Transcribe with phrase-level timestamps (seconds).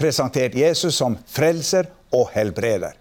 [0.00, 2.96] presentert Jesus som frelser og helbreder.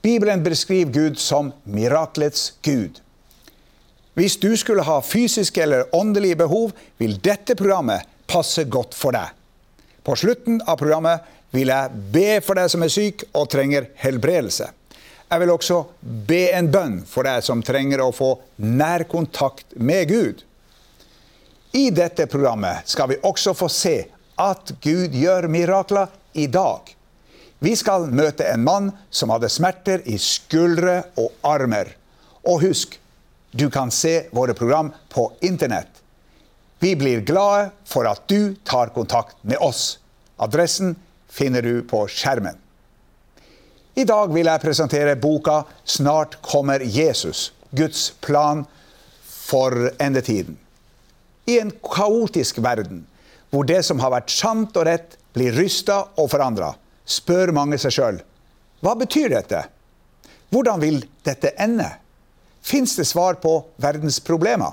[0.00, 3.00] Bibelen beskriver Gud som miraklets Gud.
[4.14, 9.34] Hvis du skulle ha fysiske eller åndelige behov, vil dette programmet passe godt for deg.
[10.06, 14.70] På slutten av programmet vil jeg be for deg som er syk og trenger helbredelse.
[15.30, 15.82] Jeg vil også
[16.26, 18.32] be en bønn for deg som trenger å få
[18.66, 20.40] nærkontakt med Gud.
[21.76, 23.96] I dette programmet skal vi også få se
[24.40, 26.96] at Gud gjør mirakler i dag.
[27.60, 31.92] Vi skal møte en mann som hadde smerter i skuldre og armer.
[32.48, 32.96] Og husk,
[33.52, 35.90] du kan se våre program på internett.
[36.80, 39.98] Vi blir glade for at du tar kontakt med oss.
[40.40, 40.94] Adressen
[41.28, 42.56] finner du på skjermen.
[43.94, 47.50] I dag vil jeg presentere boka 'Snart kommer Jesus'.
[47.70, 48.64] Guds plan
[49.24, 50.56] for endetiden.
[51.46, 53.06] I en kaotisk verden,
[53.50, 56.72] hvor det som har vært sant og rett, blir rysta og forandra,
[57.04, 58.20] spør mange seg sjøl
[58.80, 59.64] hva betyr dette?
[60.50, 61.88] Hvordan vil dette ende?
[62.60, 64.72] Fins det svar på verdens problemer?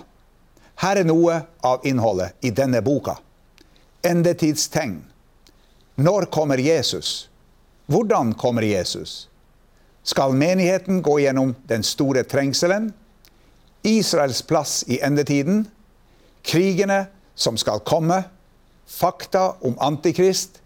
[0.79, 3.17] Her er noe av innholdet i denne boka.
[4.05, 5.01] Endetidstegn.
[5.95, 7.27] Når kommer Jesus?
[7.87, 9.27] Hvordan kommer Jesus?
[10.03, 12.93] Skal menigheten gå gjennom den store trengselen?
[13.83, 15.65] Israels plass i endetiden?
[16.47, 18.23] Krigene som skal komme?
[18.87, 20.61] Fakta om Antikrist?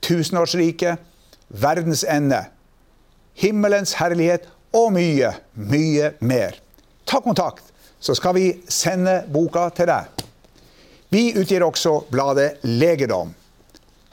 [0.00, 0.98] Tusenårsriket?
[1.48, 2.46] Verdens ende?
[3.34, 4.48] Himmelens herlighet?
[4.74, 6.56] Og mye, mye mer.
[7.04, 7.64] Ta kontakt,
[8.00, 10.24] så skal vi sende boka til deg.
[11.08, 13.30] Vi utgir også bladet Legedom.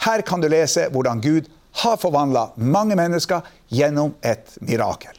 [0.04, 1.50] Her kan du lese hvordan Gud
[1.84, 3.42] har forvandla mange mennesker
[3.74, 5.16] gjennom et mirakel.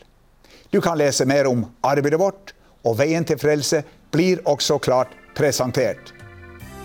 [0.71, 2.53] Du kan lese mer om arbeidet vårt,
[2.85, 6.13] og veien til frelse blir også klart presentert.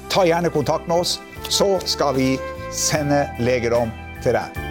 [0.09, 1.19] Ta gjerne kontakt med oss,
[1.49, 2.31] så skal vi
[2.71, 4.68] sende legedom til deg.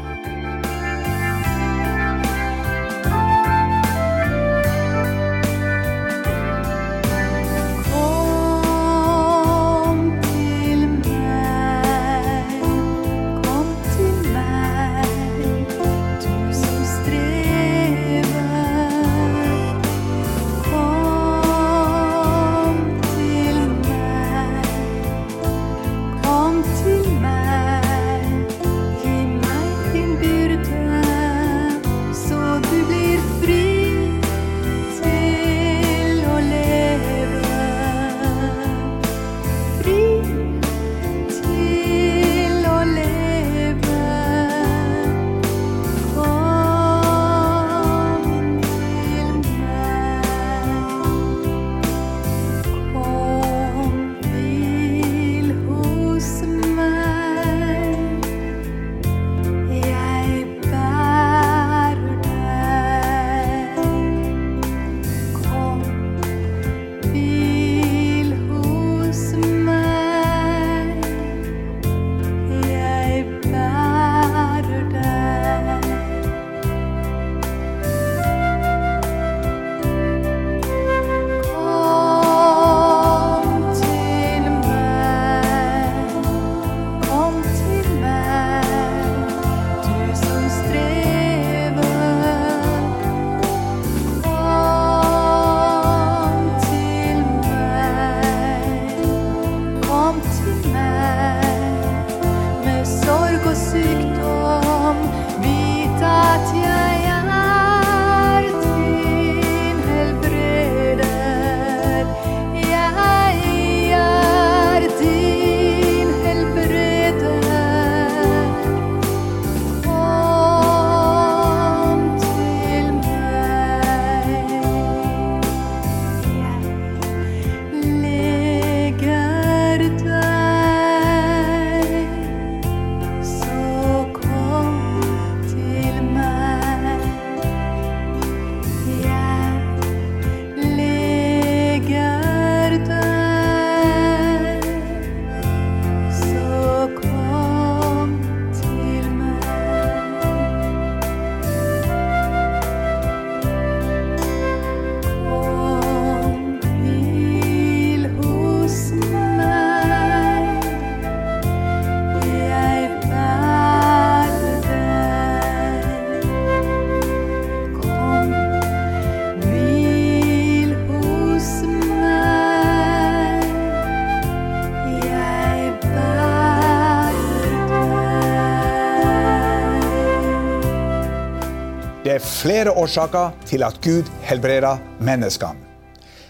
[182.38, 185.58] Flere årsaker til at Gud helbreder menneskene.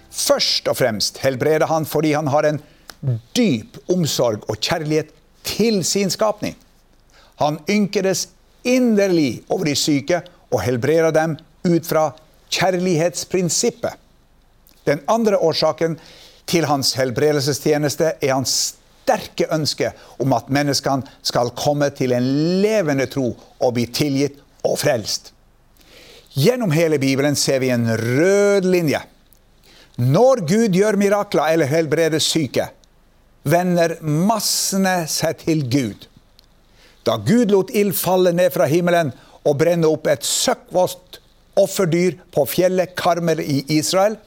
[0.09, 2.61] Først og fremst helbreder han fordi han har en
[3.37, 5.13] dyp omsorg og kjærlighet
[5.45, 6.57] til sin skapning.
[7.39, 8.29] Han ynkedes
[8.65, 11.37] inderlig over de syke og helbreder dem
[11.69, 12.11] ut fra
[12.51, 13.93] kjærlighetsprinsippet.
[14.89, 15.99] Den andre årsaken
[16.49, 18.57] til hans helbredelsestjeneste er hans
[19.09, 22.29] sterke ønske om at menneskene skal komme til en
[22.65, 25.35] levende tro og bli tilgitt og frelst.
[26.37, 29.01] Gjennom hele Bibelen ser vi en rød linje.
[29.99, 32.69] Når Gud gjør mirakler eller helbreder syke,
[33.49, 36.07] vender massene seg til Gud.
[37.07, 39.15] Da Gud lot ild falle ned fra himmelen
[39.49, 41.21] og brenne opp et søkkvått
[41.59, 44.19] offerdyr på fjellet Karmel i Israel,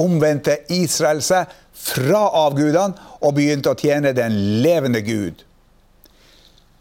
[0.00, 5.44] omvendte Israel seg fra avgudene og begynte å tjene den levende Gud.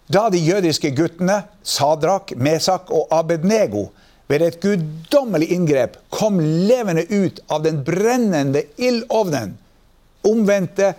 [0.10, 3.90] Da de jødiske guttene, Sadrak, Mesak og Abednego,
[4.30, 9.56] ved et guddommelig inngrep kom levende ut av den brennende ildovnen,
[10.22, 10.94] omvendte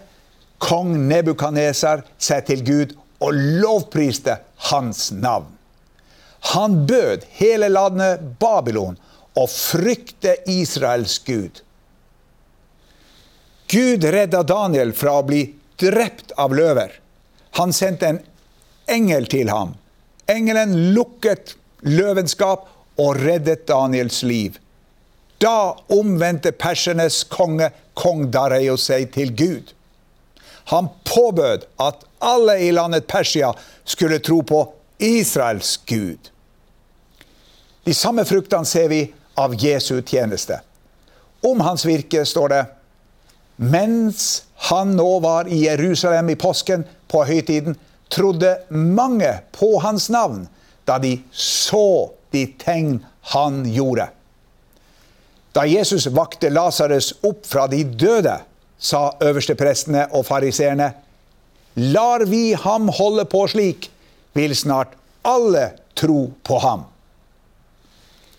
[0.59, 4.41] kong Nebukaneser seg til Gud og lovpriste
[4.71, 5.49] hans navn.
[6.55, 8.97] Han bød hele landet Babylon
[9.39, 11.61] å frykte Israels Gud.
[13.71, 15.45] Gud redda Daniel fra å bli
[15.79, 16.97] drept av løver.
[17.61, 18.19] Han sendte en
[18.91, 19.77] engel til ham.
[20.31, 21.55] Engelen lukket
[21.87, 22.67] løvenskap
[23.01, 24.59] og reddet Daniels liv.
[25.41, 29.73] Da omvendte persernes konge, kong Dareio, seg til Gud.
[30.71, 33.55] Han påbød at alle i landet Persia
[33.85, 34.61] skulle tro på
[35.01, 36.29] Israels Gud.
[37.89, 39.01] De samme fruktene ser vi
[39.41, 40.61] av Jesu tjeneste.
[41.41, 42.61] Om hans virke står det
[43.61, 47.77] mens han nå var i Jerusalem i påsken på høytiden,
[48.13, 50.47] trodde mange på hans navn
[50.89, 52.99] da de så de tegn
[53.35, 54.09] han gjorde.
[55.53, 58.37] Da Jesus vakte Lasarus opp fra de døde,
[58.79, 60.93] sa øversteprestene og fariseerne,
[61.75, 63.91] lar vi ham holde på slik,
[64.33, 64.95] vil snart
[65.27, 66.87] alle tro på ham.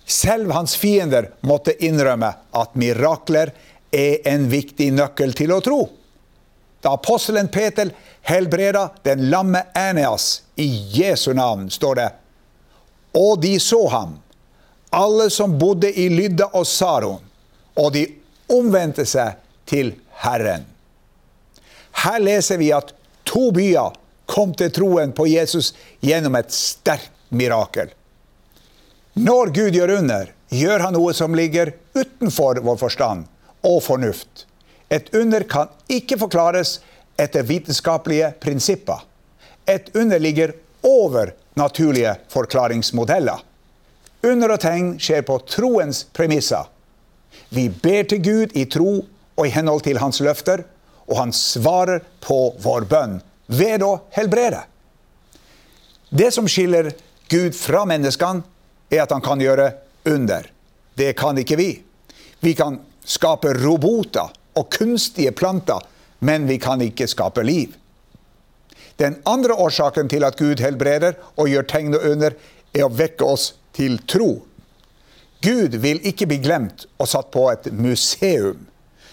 [0.05, 3.51] Selv hans fiender måtte innrømme at mirakler
[3.91, 5.81] er en viktig nøkkel til å tro.
[6.81, 7.91] Da apostelen Peter
[8.25, 12.09] helbreda den lamme Eneas i Jesu navn, står det
[13.17, 14.19] Og de så ham,
[14.89, 17.23] alle som bodde i Lydda og Saron,
[17.75, 18.05] og de
[18.51, 19.93] omvendte seg til
[20.23, 20.65] Herren.
[22.03, 22.93] Her leser vi at
[23.27, 23.95] to byer
[24.31, 25.73] kom til troen på Jesus
[26.03, 27.91] gjennom et sterkt mirakel.
[29.13, 33.27] Når Gud gjør under, gjør han noe som ligger utenfor vår forstand
[33.67, 34.45] og fornuft.
[34.91, 36.77] Et under kan ikke forklares
[37.19, 39.03] etter vitenskapelige prinsipper.
[39.67, 43.39] Et under ligger over naturlige forklaringsmodeller.
[44.23, 46.67] Under og tegn skjer på troens premisser.
[47.49, 50.63] Vi ber til Gud i tro og i henhold til hans løfter,
[51.09, 53.17] og han svarer på vår bønn
[53.51, 54.61] ved å helbrede.
[56.11, 56.91] Det som skiller
[57.31, 58.43] Gud fra menneskene,
[58.91, 59.69] er at han kan gjøre
[60.11, 60.47] under.
[60.95, 61.69] Det kan ikke vi.
[62.43, 65.79] Vi kan skape roboter og kunstige planter,
[66.19, 67.71] men vi kan ikke skape liv.
[69.01, 72.35] Den andre årsaken til at Gud helbreder og gjør tegn og under,
[72.71, 74.43] er å vekke oss til tro.
[75.41, 78.67] Gud vil ikke bli glemt og satt på et museum.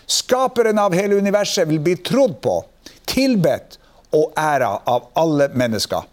[0.08, 2.60] Skaperen av hele universet vil bli trodd på,
[3.08, 3.78] tilbedt
[4.16, 6.04] og æra av alle mennesker.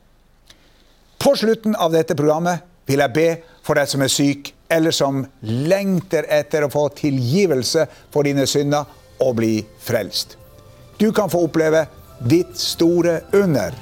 [1.20, 3.27] På slutten av dette programmet vil jeg be
[3.65, 8.88] for deg som er syk, eller som lengter etter å få tilgivelse for dine synder
[9.24, 9.53] og bli
[9.84, 10.38] frelst.
[11.00, 11.86] Du kan få oppleve
[12.19, 13.74] ditt store under.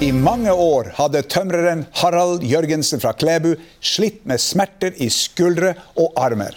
[0.00, 3.50] I mange år hadde tømreren Harald Jørgensen fra Klæbu
[3.84, 6.56] slitt med smerter i skuldre og armer.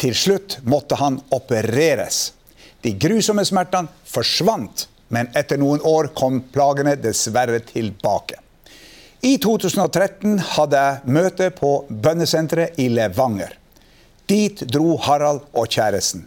[0.00, 2.32] Til slutt måtte han opereres.
[2.80, 8.40] De grusomme smertene forsvant, men etter noen år kom plagene dessverre tilbake.
[9.20, 13.57] I 2013 hadde jeg møte på bønnesenteret i Levanger.
[14.28, 16.26] Dit dro Harald og kjæresten.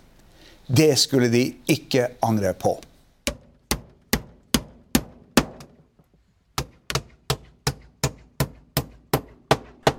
[0.65, 2.79] Det skulle de ikke angre på.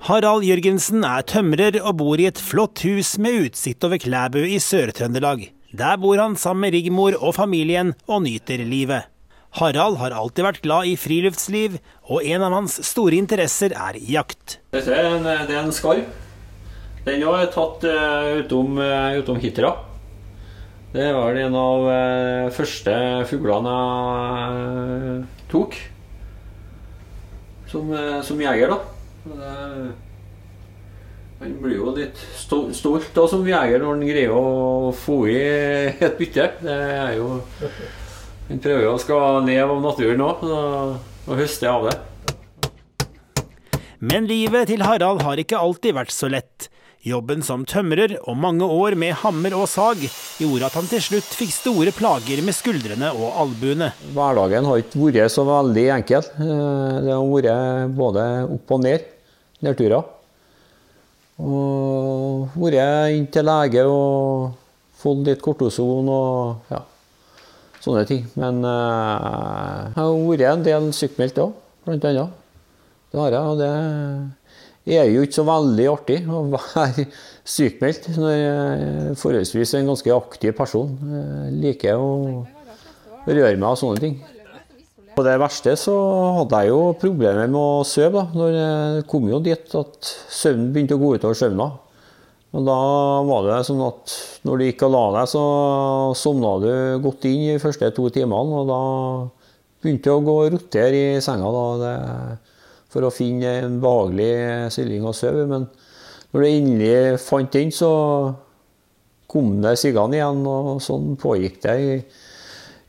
[0.03, 4.59] Harald Jørgensen er tømrer og bor i et flott hus med utsikt over Klæbu i
[4.59, 5.53] Sør-Trøndelag.
[5.71, 9.07] Der bor han sammen med Rigmor og familien og nyter livet.
[9.61, 11.79] Harald har alltid vært glad i friluftsliv,
[12.11, 14.59] og en av hans store interesser er jakt.
[14.75, 16.09] Dette er en, det er en skarv.
[17.07, 19.73] Den er tatt eh, utom, eh, utom Hitra.
[20.93, 22.95] Det var en av de første
[23.31, 23.73] fuglene
[24.53, 25.79] jeg tok.
[27.73, 28.79] Som, eh, som jeger, da.
[31.43, 35.41] Han blir jo litt sto- stolt da, som jeger når han greier å få i
[36.07, 36.51] et bytte.
[36.63, 37.41] Det er jo
[38.49, 41.95] Han prøver å skal leve av naturen òg, og høste av det.
[44.03, 46.67] Men livet til Harald har ikke alltid vært så lett.
[47.03, 49.99] Jobben som tømrer og mange år med hammer og sag
[50.39, 53.89] gjorde at han til slutt fikk store plager med skuldrene og albuene.
[54.15, 56.29] Hverdagen har ikke vært så veldig enkel.
[56.39, 59.09] Eh, Det har vært både opp og ned,
[59.67, 60.05] nedturer.
[61.43, 64.53] Og vært inn til lege og
[65.03, 66.85] fått litt kortison og ja,
[67.83, 68.29] sånne ting.
[68.39, 72.39] Men eh, jeg har vært en del sykmeldt òg, blant annet.
[73.11, 73.73] Det har jeg, og det
[74.91, 77.07] er jo ikke så veldig artig å være
[77.47, 80.91] sykemeldt når er forholdsvis en ganske aktiv person.
[81.07, 82.43] Jeg liker å
[83.29, 84.17] røre meg og sånne ting.
[85.13, 85.95] På det verste så
[86.39, 88.11] hadde jeg jo problemer med å sove.
[88.17, 91.69] da, når Jeg kom jo dit at søvnen begynte å gå utover søvna.
[92.53, 92.79] Og da
[93.25, 95.43] var det sånn at når du gikk og la deg, så
[96.19, 96.73] sovna du
[97.05, 98.61] godt inn de første to timene.
[98.61, 98.81] Og da
[99.85, 101.95] begynte det å gå og rotere i senga da, det,
[102.93, 105.47] for å finne en behagelig stilling å sove.
[105.49, 105.67] Men
[106.33, 107.93] når du endelig fant den, så
[109.33, 110.43] kom det siggende igjen.
[110.49, 111.95] Og sånn pågikk det i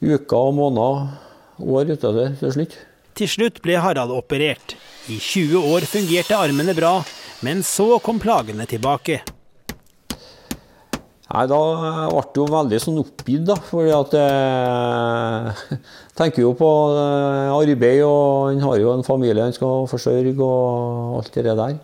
[0.04, 1.14] uker og måneder,
[1.64, 2.76] år utover til slutt.
[3.14, 4.76] Til slutt ble Harald operert.
[5.12, 6.98] I 20 år fungerte armene bra,
[7.46, 9.22] men så kom plagene tilbake.
[11.32, 11.58] Nei, da
[12.12, 13.56] ble det jo veldig sånn oppgitt, da.
[13.70, 15.80] Fordi at jeg
[16.20, 21.22] tenker jo på eh, arbeid, og han har jo en familie han skal forsørge, og
[21.22, 21.80] alt det der.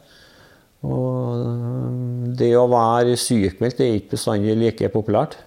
[0.84, 5.40] Og eh, det å være sykmeldt er ikke bestandig like populært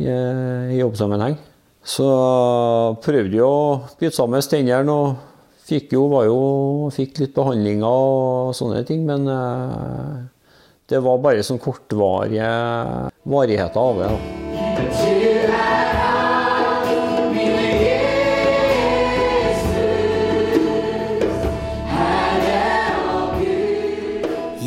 [0.00, 0.08] i,
[0.80, 1.36] jobbsammenheng.
[1.84, 2.06] Så
[3.04, 5.28] prøvde jeg å bite sammen tennene og
[5.68, 6.42] fikk jo, jo,
[6.92, 10.20] fikk litt behandlinger og sånne ting, men eh,
[10.90, 12.46] det var bare sånn kortvarige
[13.30, 14.10] varigheter av det.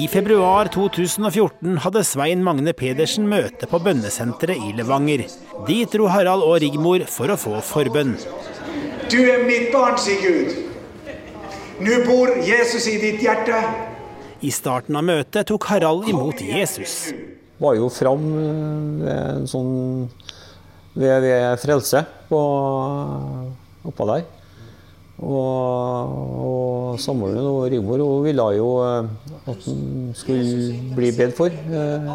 [0.04, 5.26] I februar 2014 hadde Svein Magne Pedersen møte på bønnesenteret i Levanger.
[5.68, 8.18] Dit dro Harald og Rigmor for å få forbønn.
[9.12, 10.60] Du er mitt barn, sier Gud.
[11.84, 13.60] Nå bor Jesus i ditt hjerte.
[14.44, 17.14] I starten av møtet tok Harald imot Jesus.
[17.64, 19.74] Var jo fram eh, ved en sånn
[20.98, 22.40] ved, ved frelse på,
[23.88, 24.26] oppå der.
[25.24, 29.12] Og, og samboeren og Rigmor hun ville jo eh,
[29.48, 31.54] at han skulle bli bedt for.
[31.54, 32.10] Eh,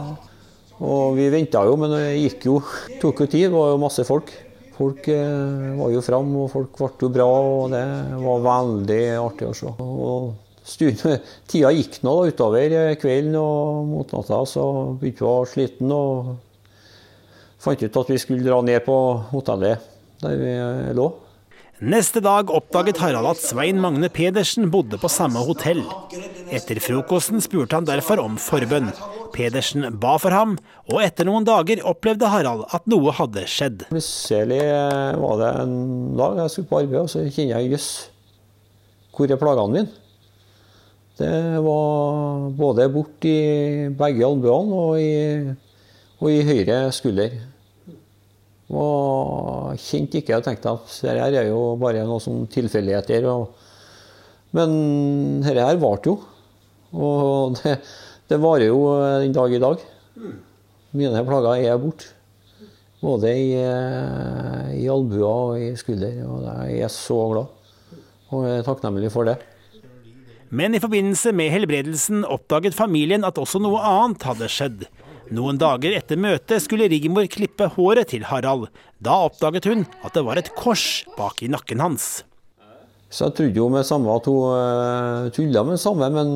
[0.79, 2.59] Og vi venta jo, men det gikk jo,
[3.03, 3.49] tok jo tid.
[3.49, 4.29] Det var jo masse folk.
[4.77, 7.27] Folk eh, var jo fram, og folk ble jo bra,
[7.65, 7.81] og det
[8.23, 9.73] var veldig artig å se.
[9.83, 10.29] Og
[10.69, 14.65] tida gikk nå da, utover eh, kvelden og mot natta, så
[15.01, 16.35] begynte vi å være sliten og
[17.63, 18.99] fant ut at vi skulle dra ned på
[19.33, 19.89] hotellet
[20.23, 21.09] der vi eh, lå.
[21.79, 25.85] Neste dag oppdaget Harald at Svein Magne Pedersen bodde på samme hotell.
[26.51, 28.91] Etter frokosten spurte han derfor om forbønn.
[29.31, 30.57] Pedersen ba for ham,
[30.91, 33.87] og etter noen dager opplevde Harald at noe hadde skjedd.
[33.93, 35.79] Plutselig eh, var det en
[36.19, 37.89] dag jeg skulle på arbeid, og så kjenner jeg jøss,
[39.15, 40.08] hvor er plagene mine?
[41.19, 45.15] Det var både bort i begge albuene og i,
[46.23, 47.33] og i høyre skulder.
[48.71, 53.27] Og kjente ikke og tenkte at dette her er jo bare noe som tilfeldigheter.
[54.55, 54.79] Men
[55.43, 56.21] dette her varte jo.
[56.95, 57.75] Og det,
[58.31, 58.79] det varer jo
[59.25, 59.85] den dag i dag.
[60.95, 62.15] Mine plager er borte.
[63.03, 66.23] Både i, eh, i albuer og i skulder.
[66.31, 67.55] Og jeg er så glad.
[68.31, 69.41] Og er takknemlig for det.
[70.49, 74.87] Men i forbindelse med helbredelsen oppdaget familien at også noe annet hadde skjedd.
[75.35, 78.71] Noen dager etter møtet skulle Rigmor klippe håret til Harald.
[79.05, 82.09] Da oppdaget hun at det var et kors bak i nakken hans.
[83.13, 86.29] Så jeg trodde jo med samme at hun uh, tulla med samme, men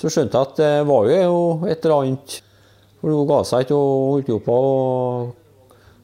[0.00, 2.38] så skjønte jeg at det var jo et eller annet.
[3.00, 5.32] For hun ga seg ikke og holdt jo på og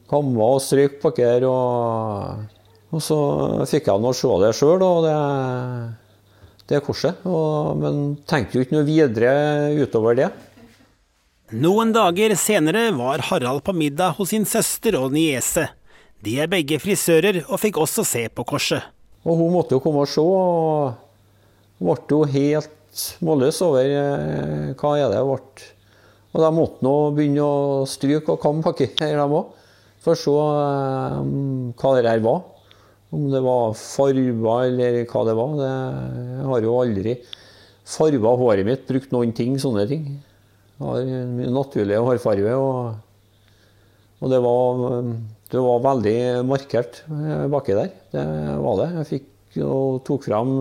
[0.09, 1.45] kamme og stryke på der.
[1.49, 2.45] Og,
[2.89, 3.17] og så
[3.69, 5.17] fikk jeg nå se det sjøl, og det,
[6.69, 7.19] det korset.
[7.27, 9.33] Og, men tenkte jo ikke noe videre
[9.79, 10.29] utover det.
[11.49, 15.65] Noen dager senere var Harald på middag hos sin søster og niese.
[16.21, 18.83] De er begge frisører og fikk også se på korset.
[19.25, 20.93] Og hun måtte jo komme og se, og
[21.79, 25.67] ble jo helt målløs over eh, hva er det ble.
[26.29, 29.55] Og de måtte nå begynne å stryke og kamme baki her, de òg,
[30.03, 31.19] for å se eh,
[31.81, 32.43] hva det der var.
[33.09, 35.53] Om det var farger eller hva det var.
[35.57, 35.69] Det,
[36.37, 37.15] jeg har jo aldri
[37.89, 40.05] farga håret mitt, brukt noen ting, sånne ting.
[40.79, 42.53] Jeg har naturlig hårfarge.
[42.53, 42.93] Og,
[44.21, 44.85] og det, var,
[45.49, 46.15] det var veldig
[46.47, 47.91] markert eh, baki der.
[48.13, 48.25] Det
[48.61, 48.89] var det.
[48.99, 49.29] Jeg fikk
[50.05, 50.55] tok fram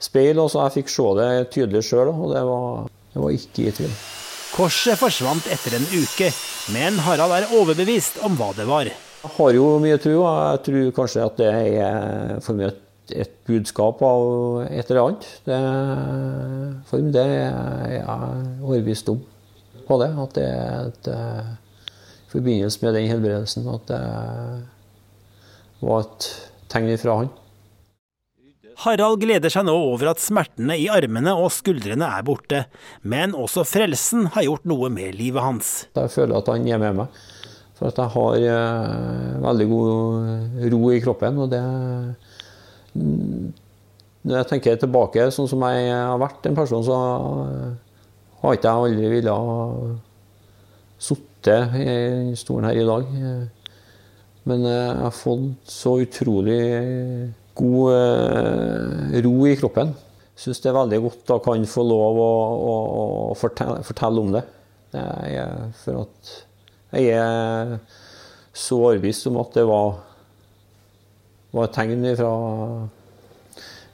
[0.00, 2.12] speil, og så jeg fikk se det tydelig sjøl.
[2.12, 4.00] Og det var, det var ikke i tvil.
[4.50, 6.28] Korset forsvant etter en uke,
[6.74, 8.90] men Harald er overbevist om hva det var.
[9.20, 12.78] Jeg har jo mye tro, og jeg tror kanskje at det er for mye et,
[13.24, 14.22] et budskap av
[14.64, 15.26] et eller annet.
[15.44, 15.58] Det,
[16.88, 18.06] for det er jeg
[18.64, 19.20] overbevist om
[19.90, 20.08] på det.
[20.24, 21.50] At det er et, eh,
[22.30, 24.00] i forbindelse med den helbredelsen at det
[25.84, 26.30] var et
[26.72, 27.30] tegn fra han.
[28.80, 32.62] Harald gleder seg nå over at smertene i armene og skuldrene er borte,
[33.04, 35.72] men også frelsen har gjort noe med livet hans.
[35.98, 37.20] Jeg føler at han er med meg.
[37.80, 41.38] For at jeg har eh, veldig god ro i kroppen.
[41.40, 41.62] Og det
[44.20, 46.98] Når jeg tenker tilbake sånn som jeg har vært en person, så
[48.42, 49.96] har ikke jeg aldri villet
[51.00, 53.08] sittet i den stolen her i dag.
[54.48, 56.60] Men eh, jeg har fått så utrolig
[57.56, 59.96] god eh, ro i kroppen.
[60.40, 62.30] Syns det er veldig godt å kan få lov å,
[62.72, 62.76] å,
[63.32, 64.44] å fortelle, fortelle, om det.
[64.94, 66.30] det er for at
[66.92, 67.76] jeg er
[68.52, 70.00] så overbevist om at det var,
[71.54, 72.32] var et tegn fra,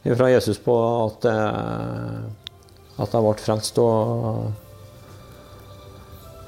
[0.07, 1.27] fra Jesus på at,
[2.97, 4.47] at jeg ble frelst og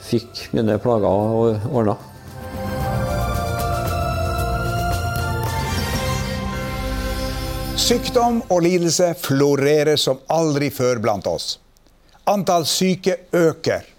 [0.09, 1.99] fikk mine plager ordna.
[7.89, 11.55] Sykdom og lidelse florerer som aldri før blant oss.
[12.29, 13.98] Antall syke øker.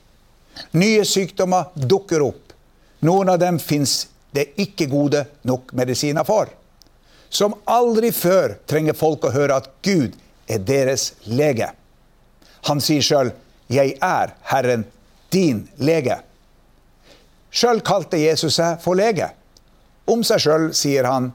[0.71, 2.53] Nye sykdommer dukker opp.
[3.05, 6.49] Noen av dem fins det ikke gode nok medisiner for.
[7.29, 10.17] Som aldri før trenger folk å høre at Gud
[10.49, 11.71] er deres lege.
[12.67, 13.31] Han sier sjøl
[13.69, 14.85] 'Jeg er Herren,
[15.29, 16.21] din lege'.
[17.51, 19.29] Sjøl kalte Jesus seg for lege.
[20.07, 21.33] Om seg sjøl sier han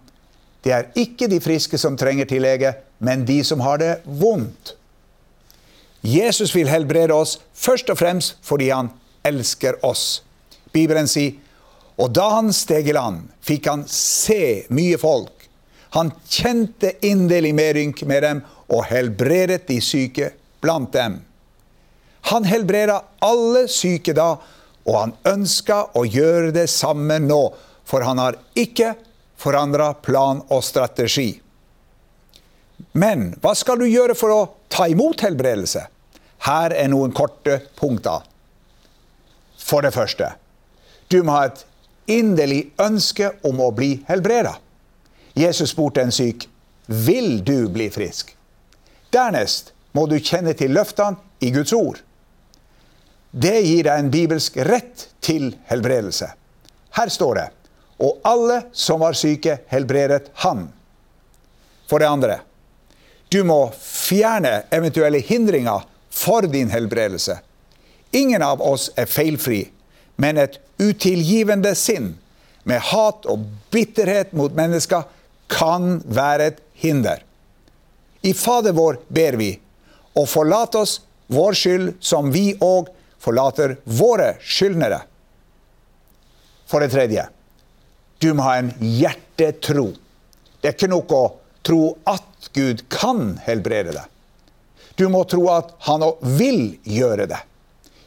[0.64, 4.74] det er ikke de friske som trenger til lege, men de som har det vondt.
[6.04, 8.90] Jesus vil helbrede oss først og fremst fordi han
[9.24, 10.22] elsker oss.
[10.74, 11.40] Bibelen sier
[12.00, 15.46] og da han steg i land, fikk han se mye folk.
[15.94, 20.32] Han kjente inderlig medynk med dem og helbredet de syke
[20.64, 21.20] blant dem.
[22.32, 24.32] Han helbreda alle syke da,
[24.84, 27.40] og han ønska å gjøre det samme nå,
[27.86, 28.94] for han har ikke
[29.38, 31.30] forandra plan og strategi.
[32.98, 35.84] Men hva skal du gjøre for å ta imot helbredelse?
[36.48, 38.24] Her er noen korte punkter.
[39.64, 40.34] For det første,
[41.08, 41.64] du må ha et
[42.10, 44.58] inderlig ønske om å bli helbreda.
[45.34, 46.46] Jesus spurte en syk
[46.86, 48.34] vil du bli frisk.
[49.14, 52.00] Dernest må du kjenne til løftene i Guds ord.
[53.30, 56.28] Det gir deg en bibelsk rett til helbredelse.
[56.94, 57.48] Her står det
[58.04, 60.66] og alle som var syke, helbredet han.
[61.86, 62.38] For det andre,
[63.30, 67.38] du må fjerne eventuelle hindringer for din helbredelse.
[68.14, 69.64] Ingen av oss er feilfri,
[70.16, 72.12] men et utilgivende sinn
[72.64, 75.08] med hat og bitterhet mot mennesker
[75.50, 77.24] kan være et hinder.
[78.22, 79.50] I Fader vår ber vi,
[80.14, 81.00] og forlat oss
[81.34, 82.92] vår skyld som vi òg
[83.24, 85.00] forlater våre skyldnere.
[86.70, 87.26] For det tredje,
[88.22, 89.90] du må ha en hjertetro.
[90.60, 91.24] Det er ikke nok å
[91.66, 94.06] tro at Gud kan helbrede deg.
[94.94, 97.40] Du må tro at han òg vil gjøre det.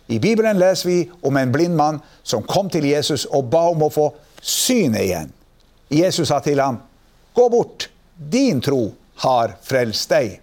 [0.07, 3.83] I Bibelen leser vi om en blind mann som kom til Jesus og ba om
[3.83, 4.07] å få
[4.41, 5.33] synet igjen.
[5.89, 6.79] Jesus sa til ham,
[7.33, 10.39] 'Gå bort, din tro har frelst deg.'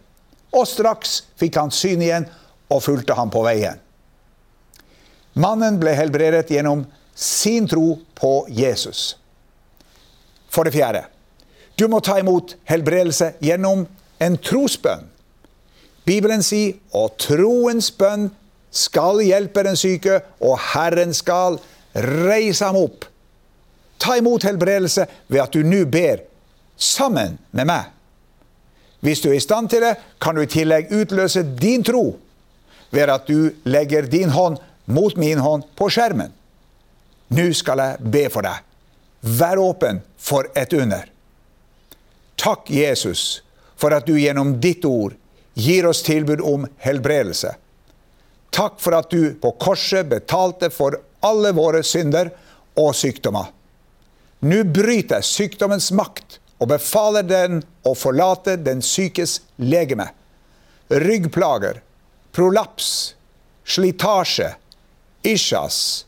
[0.53, 2.27] Og straks fikk han syn igjen
[2.71, 3.81] og fulgte ham på veien.
[5.35, 9.17] Mannen ble helbredet gjennom sin tro på Jesus.
[10.49, 11.05] For det fjerde,
[11.79, 13.87] du må ta imot helbredelse gjennom
[14.23, 15.09] en trosbønn.
[16.05, 18.29] Bibelen sier, og troens bønn
[18.75, 21.61] skal hjelpe den syke, og Herren skal
[21.95, 23.07] reise ham opp.
[24.03, 26.25] Ta imot helbredelse ved at du nå ber
[26.77, 27.91] sammen med meg.
[29.05, 32.17] Hvis du er i stand til det, kan du i tillegg utløse din tro
[32.95, 36.33] ved at du legger din hånd mot min hånd på skjermen.
[37.35, 38.63] Nå skal jeg be for deg.
[39.25, 41.09] Vær åpen for et under.
[42.41, 43.43] Takk, Jesus,
[43.77, 45.15] for at du gjennom ditt ord
[45.55, 47.55] gir oss tilbud om helbredelse.
[48.55, 52.31] Takk for at du på korset betalte for alle våre synder
[52.79, 53.49] og sykdommer.
[54.47, 60.07] Nå bryter sykdommens makt og befaler den å forlate den sykes legeme.
[60.93, 61.81] Ryggplager,
[62.37, 63.15] prolaps,
[63.65, 64.53] slitasje,
[65.27, 66.05] isjas,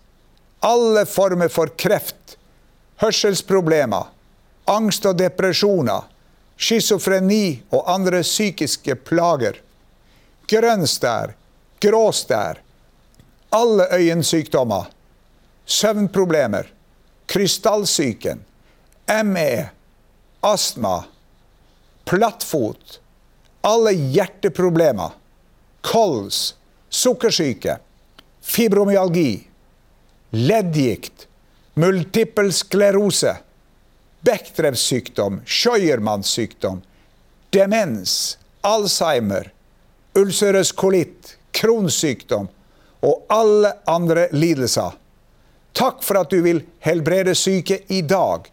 [0.61, 2.37] alle former for kreft,
[3.03, 4.13] hørselsproblemer,
[4.71, 6.07] angst og depresjoner,
[6.57, 9.59] schizofreni og andre psykiske plager,
[10.47, 10.87] grønn
[11.81, 12.61] grå stær,
[13.55, 14.91] alle øyensykdommer,
[15.67, 16.69] søvnproblemer,
[17.27, 18.45] krystallsyken,
[19.25, 19.69] ME,
[20.41, 21.05] astma,
[22.05, 23.01] plattfot,
[23.67, 25.15] alle hjerteproblemer,
[25.81, 26.55] kols,
[26.89, 27.79] sukkersyke,
[28.43, 29.47] fibromyalgi,
[30.31, 31.27] leddgikt,
[31.75, 33.37] multippel sklerose,
[34.27, 36.81] Bechdrevs sykdom, Scheuermanns sykdom,
[37.55, 39.53] demens, Alzheimer,
[40.19, 42.49] ulcerøs kolitt, Crohns sykdom
[43.07, 44.97] og alle andre lidelser.
[45.77, 48.49] Takk for at du vil helbrede syke i dag,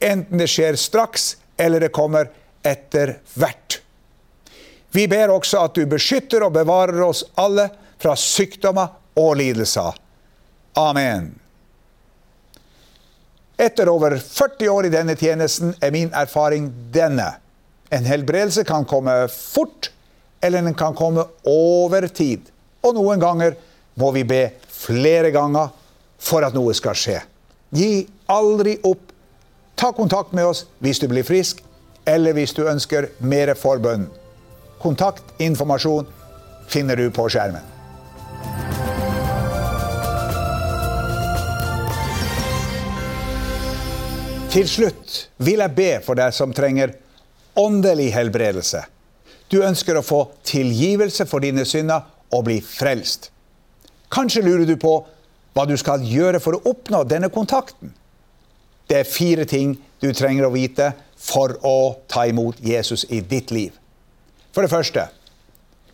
[0.00, 2.30] enten det skjer straks eller det kommer
[2.66, 3.80] etter hvert.
[4.92, 7.68] Vi ber også at du beskytter og bevarer oss alle
[8.00, 9.96] fra sykdommer og lidelser.
[10.78, 11.32] Amen.
[13.58, 17.32] Etter over 40 år i denne tjenesten er min erfaring denne.
[17.90, 19.90] En helbredelse kan komme fort,
[20.40, 22.40] eller den kan komme over tid.
[22.84, 23.56] Og noen ganger
[23.98, 25.72] må vi be flere ganger
[26.18, 27.20] for at noe skal skje.
[27.74, 29.02] Gi aldri opp.
[29.78, 31.62] Ta kontakt med oss hvis du blir frisk,
[32.08, 34.08] eller hvis du ønsker mer forbønn.
[34.82, 36.06] Kontaktinformasjon
[36.70, 37.74] finner du på skjermen.
[44.48, 46.94] Til slutt vil jeg be for deg som trenger
[47.58, 48.80] åndelig helbredelse.
[49.48, 53.30] Du ønsker å få tilgivelse for dine synder og bli frelst.
[54.12, 54.94] Kanskje lurer du på
[55.56, 57.94] hva du skal gjøre for å oppnå denne kontakten.
[58.88, 63.50] Det er fire ting du trenger å vite for å ta imot Jesus i ditt
[63.50, 63.72] liv.
[64.54, 65.08] For det første,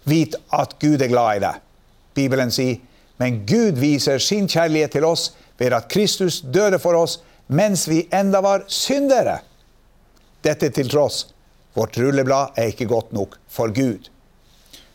[0.05, 1.63] vit at Gud er glad i deg.
[2.15, 2.79] Bibelen sier,
[3.19, 8.05] men Gud viser sin kjærlighet til oss ved at Kristus døde for oss mens vi
[8.15, 9.39] enda var syndere.
[10.45, 11.25] Dette til tross,
[11.75, 14.11] vårt rulleblad er ikke godt nok for Gud.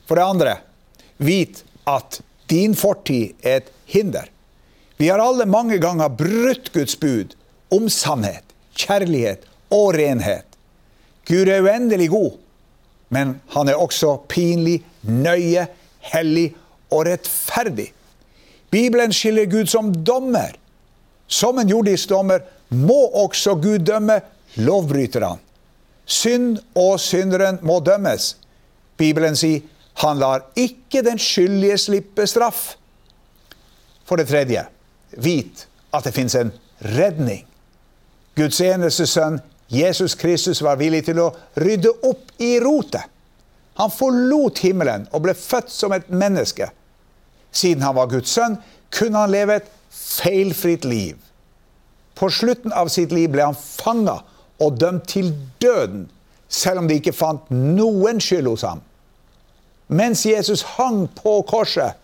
[0.07, 0.57] For det andre,
[1.17, 4.29] vit at din fortid er et hinder.
[4.97, 7.35] Vi har alle mange ganger brutt Guds bud
[7.71, 8.43] om sannhet,
[8.75, 10.45] kjærlighet og renhet.
[11.29, 12.39] Gud er uendelig god,
[13.13, 15.67] men han er også pinlig, nøye,
[16.11, 16.49] hellig
[16.89, 17.91] og rettferdig.
[18.69, 20.55] Bibelen skiller Gud som dommer.
[21.27, 22.41] Som en jordisk dommer
[22.73, 24.19] må også Gud dømme
[24.57, 25.37] lovbryterne.
[26.09, 28.33] Synd og synderen må dømmes.
[28.97, 29.61] Bibelen sier
[29.99, 32.73] han lar ikke den skyldige slippe straff.
[34.07, 34.63] For det tredje,
[35.21, 36.51] vit at det fins en
[36.95, 37.43] redning.
[38.39, 43.03] Guds eneste sønn, Jesus Kristus, var villig til å rydde opp i rotet.
[43.79, 46.69] Han forlot himmelen og ble født som et menneske.
[47.51, 48.57] Siden han var Guds sønn,
[48.91, 51.19] kunne han leve et feilfritt liv.
[52.15, 54.19] På slutten av sitt liv ble han fanga
[54.59, 56.07] og dømt til døden,
[56.49, 58.81] selv om de ikke fant noen skyld hos ham.
[59.89, 61.97] Mens Jesus hang på korset,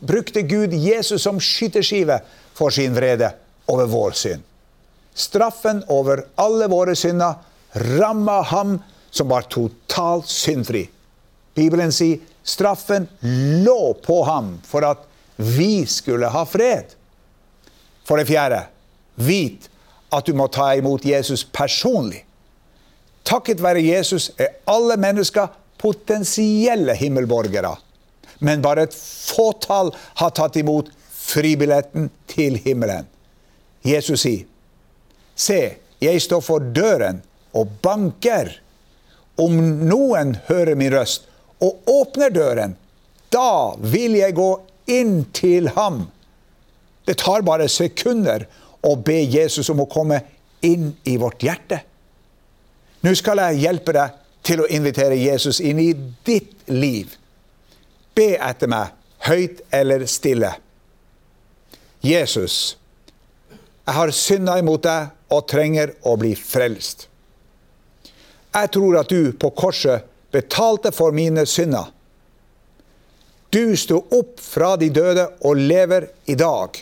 [0.00, 2.20] brukte Gud Jesus som skyteskive
[2.56, 3.30] for sin vrede
[3.68, 4.44] over vår synd.
[5.14, 7.34] Straffen over alle våre synder
[7.98, 8.78] ramma ham
[9.10, 10.86] som var totalt syndfri.
[11.54, 13.08] Bibelen sier straffen
[13.66, 15.04] lå på ham for at
[15.36, 16.94] vi skulle ha fred.
[18.06, 18.62] For det fjerde,
[19.14, 19.68] vit
[20.14, 22.24] at du må ta imot Jesus personlig.
[23.28, 27.74] Takket være Jesus er alle mennesker potensielle himmelborgere.
[28.38, 29.90] Men bare et fåtall
[30.20, 33.08] har tatt imot fribilletten til himmelen.
[33.84, 34.46] Jesus sier,
[35.38, 37.20] Se, jeg står for døren
[37.54, 38.50] og banker.
[39.38, 39.54] Om
[39.86, 41.28] noen hører min røst
[41.62, 42.74] og åpner døren,
[43.30, 44.48] da vil jeg gå
[44.90, 46.08] inn til ham.
[47.06, 48.48] Det tar bare sekunder
[48.82, 50.20] å be Jesus om å komme
[50.64, 51.80] inn i vårt hjerte.
[53.02, 55.92] Nå skal jeg hjelpe deg til å invitere Jesus inn i
[56.26, 57.14] ditt liv.
[58.14, 58.94] Be etter meg,
[59.28, 60.50] høyt eller stille.
[62.02, 62.76] Jesus,
[63.84, 67.06] jeg har synda imot deg og trenger å bli frelst.
[68.54, 71.90] Jeg tror at du på korset betalte for mine synder.
[73.50, 76.74] Du sto opp fra de døde og lever i dag.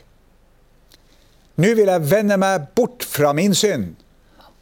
[1.56, 3.94] Nå vil jeg vende meg bort fra min synd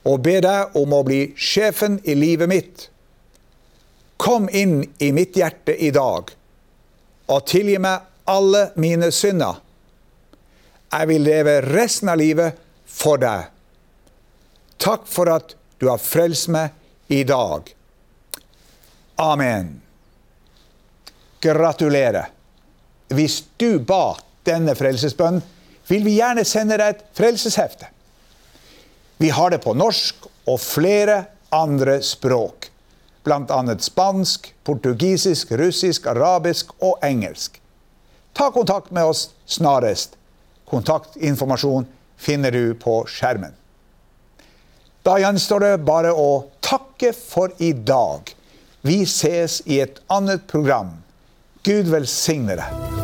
[0.05, 2.89] og be deg om å bli sjefen i livet mitt.
[4.21, 6.31] Kom inn i mitt hjerte i dag
[7.25, 9.59] og tilgi meg alle mine synder.
[10.95, 13.51] Jeg vil leve resten av livet for deg.
[14.79, 16.71] Takk for at Du har frelst meg
[17.13, 17.67] i dag.
[19.21, 19.83] Amen.
[21.43, 22.31] Gratulerer.
[23.13, 24.15] Hvis du ba
[24.47, 25.43] denne frelsesbønnen,
[25.89, 27.89] vil vi gjerne sende deg et frelseshefte.
[29.21, 32.71] Vi har det på norsk og flere andre språk,
[33.25, 33.61] bl.a.
[33.79, 37.61] spansk, portugisisk, russisk, arabisk og engelsk.
[38.35, 40.17] Ta kontakt med oss snarest.
[40.69, 43.55] Kontaktinformasjon finner du på skjermen.
[45.05, 48.33] Da gjenstår det bare å takke for i dag.
[48.85, 50.97] Vi ses i et annet program.
[51.65, 53.04] Gud velsigne deg.